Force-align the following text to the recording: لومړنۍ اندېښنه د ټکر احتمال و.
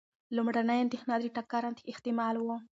لومړنۍ 0.35 0.77
اندېښنه 0.85 1.15
د 1.19 1.25
ټکر 1.35 1.63
احتمال 1.91 2.35
و. 2.39 2.47